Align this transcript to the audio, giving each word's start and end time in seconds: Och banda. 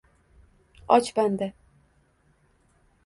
Och 0.85 1.11
banda. 1.15 1.51